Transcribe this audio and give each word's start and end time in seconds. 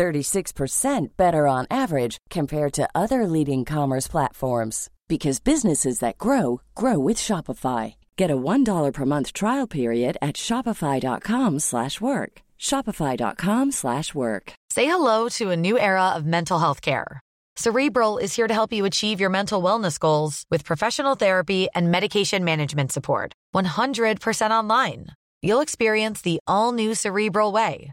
36% 0.00 1.16
better 1.18 1.46
on 1.46 1.66
average 1.70 2.16
compared 2.30 2.72
to 2.72 2.88
other 2.94 3.26
leading 3.26 3.66
commerce 3.66 4.08
platforms 4.08 4.88
because 5.08 5.40
businesses 5.40 5.98
that 5.98 6.16
grow 6.16 6.62
grow 6.74 6.98
with 6.98 7.18
Shopify. 7.18 7.94
Get 8.16 8.30
a 8.30 8.42
$1 8.52 8.92
per 8.94 9.04
month 9.04 9.32
trial 9.32 9.66
period 9.66 10.16
at 10.22 10.36
shopify.com/work. 10.36 12.32
shopify.com/work. 12.68 14.52
Say 14.76 14.86
hello 14.86 15.28
to 15.38 15.50
a 15.50 15.56
new 15.66 15.76
era 15.78 16.06
of 16.16 16.24
mental 16.24 16.58
health 16.64 16.80
care. 16.80 17.20
Cerebral 17.56 18.16
is 18.24 18.36
here 18.36 18.48
to 18.48 18.54
help 18.54 18.72
you 18.72 18.86
achieve 18.86 19.20
your 19.20 19.32
mental 19.38 19.62
wellness 19.62 19.98
goals 19.98 20.44
with 20.50 20.64
professional 20.64 21.14
therapy 21.14 21.68
and 21.74 21.90
medication 21.90 22.44
management 22.44 22.90
support. 22.92 23.32
100% 23.52 24.52
online. 24.52 25.06
You'll 25.42 25.60
experience 25.60 26.22
the 26.22 26.38
all 26.46 26.72
new 26.72 26.94
Cerebral 26.94 27.52
Way, 27.52 27.92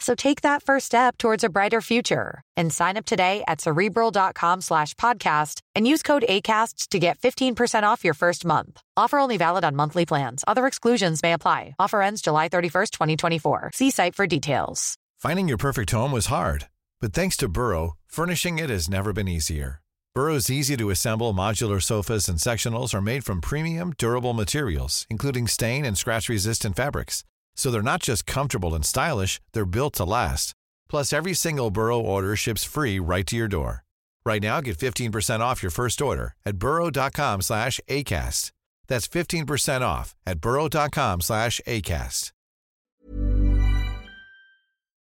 So 0.00 0.14
take 0.14 0.40
that 0.40 0.62
first 0.62 0.86
step 0.86 1.18
towards 1.18 1.44
a 1.44 1.50
brighter 1.50 1.80
future 1.80 2.42
and 2.56 2.72
sign 2.72 2.96
up 2.96 3.04
today 3.04 3.44
at 3.46 3.60
cerebral.com 3.60 4.62
slash 4.62 4.94
podcast 4.94 5.60
and 5.74 5.86
use 5.86 6.02
code 6.02 6.24
ACasts 6.28 6.88
to 6.88 6.98
get 6.98 7.18
15% 7.18 7.82
off 7.84 8.04
your 8.04 8.14
first 8.14 8.44
month. 8.44 8.80
Offer 8.96 9.18
only 9.18 9.36
valid 9.36 9.64
on 9.64 9.76
monthly 9.76 10.06
plans. 10.06 10.42
Other 10.48 10.66
exclusions 10.66 11.22
may 11.22 11.34
apply. 11.34 11.74
Offer 11.78 12.02
ends 12.02 12.22
July 12.22 12.48
31st, 12.48 12.90
2024. 12.90 13.70
See 13.74 13.90
site 13.90 14.14
for 14.14 14.26
details. 14.26 14.96
Finding 15.18 15.48
your 15.48 15.58
perfect 15.58 15.90
home 15.90 16.12
was 16.12 16.26
hard, 16.26 16.68
but 17.00 17.12
thanks 17.12 17.36
to 17.36 17.48
Burrow, 17.48 17.96
furnishing 18.06 18.58
it 18.58 18.70
has 18.70 18.88
never 18.88 19.12
been 19.12 19.28
easier. 19.28 19.82
Burrow's 20.14 20.50
easy 20.50 20.76
to 20.76 20.90
assemble 20.90 21.34
modular 21.34 21.80
sofas 21.80 22.28
and 22.28 22.38
sectionals 22.38 22.94
are 22.94 23.02
made 23.02 23.24
from 23.24 23.40
premium, 23.40 23.92
durable 23.96 24.32
materials, 24.32 25.06
including 25.08 25.46
stain 25.46 25.84
and 25.84 25.96
scratch 25.96 26.28
resistant 26.28 26.74
fabrics. 26.74 27.22
So 27.56 27.70
they're 27.70 27.82
not 27.82 28.02
just 28.02 28.26
comfortable 28.26 28.74
and 28.74 28.84
stylish, 28.84 29.40
they're 29.52 29.66
built 29.66 29.94
to 29.94 30.04
last. 30.04 30.54
Plus, 30.88 31.12
every 31.12 31.34
single 31.34 31.70
Burrow 31.70 32.00
order 32.00 32.36
ships 32.36 32.64
free 32.64 32.98
right 32.98 33.26
to 33.26 33.36
your 33.36 33.48
door. 33.48 33.84
Right 34.24 34.42
now, 34.42 34.60
get 34.60 34.76
15% 34.78 35.40
off 35.40 35.62
your 35.62 35.70
first 35.70 36.02
order 36.02 36.34
at 36.44 36.58
burrow.com 36.58 37.42
slash 37.42 37.80
ACAST. 37.88 38.52
That's 38.88 39.08
15% 39.08 39.82
off 39.82 40.14
at 40.26 40.40
burrow.com 40.40 41.20
slash 41.20 41.60
ACAST. 41.66 42.32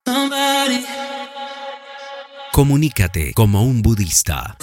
Somebody 0.06 0.86
Comunícate 2.58 3.34
como 3.34 3.60
un 3.62 3.82
budista. 3.82 4.56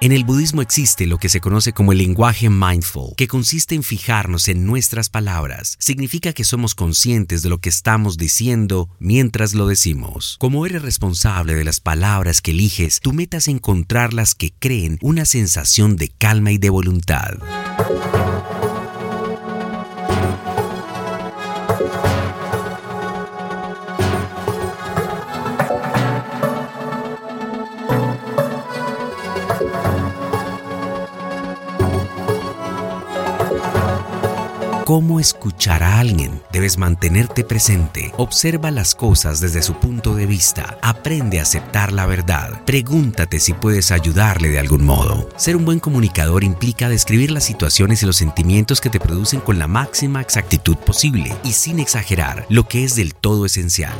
En 0.00 0.12
el 0.12 0.24
budismo 0.24 0.62
existe 0.62 1.06
lo 1.06 1.18
que 1.18 1.28
se 1.28 1.40
conoce 1.40 1.72
como 1.72 1.90
el 1.90 1.98
lenguaje 1.98 2.48
mindful, 2.50 3.14
que 3.16 3.26
consiste 3.26 3.74
en 3.74 3.82
fijarnos 3.82 4.46
en 4.46 4.64
nuestras 4.64 5.08
palabras. 5.08 5.76
Significa 5.80 6.32
que 6.32 6.44
somos 6.44 6.76
conscientes 6.76 7.42
de 7.42 7.48
lo 7.48 7.58
que 7.58 7.68
estamos 7.68 8.16
diciendo 8.16 8.88
mientras 9.00 9.54
lo 9.54 9.66
decimos. 9.66 10.36
Como 10.38 10.66
eres 10.66 10.82
responsable 10.82 11.54
de 11.54 11.64
las 11.64 11.80
palabras 11.80 12.40
que 12.40 12.52
eliges, 12.52 13.00
tu 13.00 13.12
meta 13.12 13.38
es 13.38 13.48
encontrar 13.48 14.14
las 14.14 14.36
que 14.36 14.52
creen 14.52 14.98
una 15.02 15.24
sensación 15.24 15.96
de 15.96 16.10
calma 16.10 16.52
y 16.52 16.58
de 16.58 16.70
voluntad. 16.70 17.38
¿Cómo 34.88 35.20
escuchar 35.20 35.82
a 35.82 35.98
alguien? 35.98 36.40
Debes 36.50 36.78
mantenerte 36.78 37.44
presente. 37.44 38.10
Observa 38.16 38.70
las 38.70 38.94
cosas 38.94 39.38
desde 39.38 39.60
su 39.60 39.74
punto 39.74 40.14
de 40.14 40.24
vista. 40.24 40.78
Aprende 40.80 41.40
a 41.40 41.42
aceptar 41.42 41.92
la 41.92 42.06
verdad. 42.06 42.64
Pregúntate 42.64 43.38
si 43.38 43.52
puedes 43.52 43.92
ayudarle 43.92 44.48
de 44.48 44.58
algún 44.58 44.86
modo. 44.86 45.28
Ser 45.36 45.56
un 45.56 45.66
buen 45.66 45.78
comunicador 45.78 46.42
implica 46.42 46.88
describir 46.88 47.32
las 47.32 47.44
situaciones 47.44 48.02
y 48.02 48.06
los 48.06 48.16
sentimientos 48.16 48.80
que 48.80 48.88
te 48.88 48.98
producen 48.98 49.40
con 49.40 49.58
la 49.58 49.66
máxima 49.66 50.22
exactitud 50.22 50.78
posible 50.78 51.36
y 51.44 51.52
sin 51.52 51.80
exagerar, 51.80 52.46
lo 52.48 52.66
que 52.66 52.84
es 52.84 52.96
del 52.96 53.14
todo 53.14 53.44
esencial. 53.44 53.92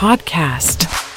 Podcast. 0.00 1.09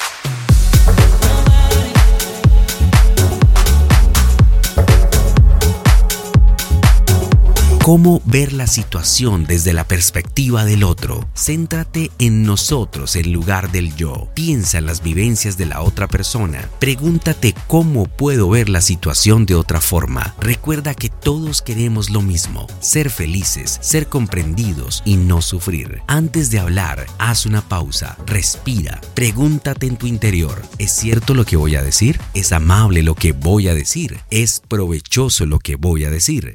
Cómo 7.84 8.22
ver 8.24 8.54
la 8.54 8.66
situación 8.66 9.44
desde 9.44 9.74
la 9.74 9.86
perspectiva 9.86 10.64
del 10.64 10.86
otro. 10.86 11.28
Céntrate 11.36 12.12
en 12.18 12.44
nosotros 12.44 13.18
en 13.18 13.34
lugar 13.34 13.74
del 13.74 13.94
yo. 13.98 14.30
Piensa 14.34 14.78
en 14.78 14.86
las 14.86 15.04
vivencias 15.04 15.58
de 15.58 15.66
la 15.66 15.82
otra 15.82 16.08
persona. 16.08 16.70
Pregúntate 16.80 17.54
cómo 17.68 18.06
puedo 18.06 18.50
ver 18.50 18.70
la 18.70 18.80
situación 18.80 19.46
de 19.46 19.56
otra 19.56 19.82
forma. 19.82 20.34
Recuerda 20.40 20.94
que 20.94 21.10
todos 21.10 21.62
queremos 21.62 22.10
lo 22.10 22.22
mismo. 22.22 22.68
Ser 22.80 23.10
felices, 23.10 23.80
ser 23.82 24.08
comprendidos 24.08 25.04
y 25.04 25.18
no 25.18 25.42
sufrir. 25.42 26.04
Antes 26.08 26.52
de 26.52 26.60
hablar, 26.60 27.06
haz 27.18 27.46
una 27.46 27.68
pausa. 27.68 28.16
Respira. 28.26 29.02
Pregúntate 29.14 29.88
en 29.88 29.98
tu 29.98 30.08
interior. 30.08 30.62
¿Es 30.78 30.94
cierto 30.94 31.34
lo 31.34 31.44
que 31.44 31.58
voy 31.58 31.76
a 31.76 31.84
decir? 31.84 32.18
¿Es 32.34 32.54
amable 32.54 33.04
lo 33.04 33.16
que 33.16 33.34
voy 33.34 33.68
a 33.68 33.74
decir? 33.74 34.22
¿Es 34.30 34.62
provechoso 34.66 35.46
lo 35.46 35.60
que 35.60 35.76
voy 35.76 36.06
a 36.06 36.10
decir? 36.10 36.54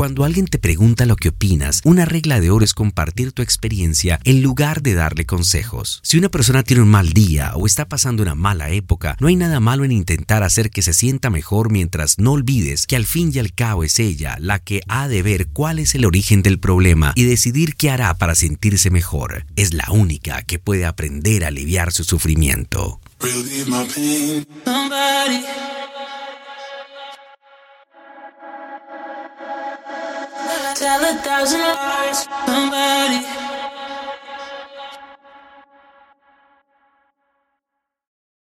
Cuando 0.00 0.24
alguien 0.24 0.46
te 0.46 0.58
pregunta 0.58 1.04
lo 1.04 1.14
que 1.14 1.28
opinas, 1.28 1.82
una 1.84 2.06
regla 2.06 2.40
de 2.40 2.50
oro 2.50 2.64
es 2.64 2.72
compartir 2.72 3.32
tu 3.32 3.42
experiencia 3.42 4.18
en 4.24 4.40
lugar 4.40 4.80
de 4.80 4.94
darle 4.94 5.26
consejos. 5.26 6.00
Si 6.02 6.16
una 6.16 6.30
persona 6.30 6.62
tiene 6.62 6.84
un 6.84 6.88
mal 6.88 7.12
día 7.12 7.52
o 7.54 7.66
está 7.66 7.86
pasando 7.86 8.22
una 8.22 8.34
mala 8.34 8.70
época, 8.70 9.18
no 9.20 9.26
hay 9.26 9.36
nada 9.36 9.60
malo 9.60 9.84
en 9.84 9.92
intentar 9.92 10.42
hacer 10.42 10.70
que 10.70 10.80
se 10.80 10.94
sienta 10.94 11.28
mejor 11.28 11.70
mientras 11.70 12.18
no 12.18 12.32
olvides 12.32 12.86
que 12.86 12.96
al 12.96 13.04
fin 13.04 13.30
y 13.34 13.40
al 13.40 13.52
cabo 13.52 13.84
es 13.84 13.98
ella 13.98 14.38
la 14.40 14.58
que 14.58 14.80
ha 14.88 15.06
de 15.06 15.22
ver 15.22 15.48
cuál 15.48 15.78
es 15.78 15.94
el 15.94 16.06
origen 16.06 16.40
del 16.40 16.58
problema 16.58 17.12
y 17.14 17.24
decidir 17.24 17.76
qué 17.76 17.90
hará 17.90 18.14
para 18.14 18.34
sentirse 18.34 18.88
mejor. 18.88 19.44
Es 19.54 19.74
la 19.74 19.90
única 19.90 20.40
que 20.44 20.58
puede 20.58 20.86
aprender 20.86 21.44
a 21.44 21.48
aliviar 21.48 21.92
su 21.92 22.04
sufrimiento. 22.04 23.02
tell 30.74 31.04
a 31.04 31.14
thousand 31.22 31.60
lies. 31.60 32.28
Somebody. 32.46 33.49